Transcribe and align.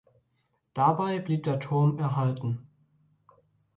Dabei 0.73 1.19
blieb 1.19 1.43
der 1.43 1.59
Turm 1.59 1.99
erhalten. 1.99 2.65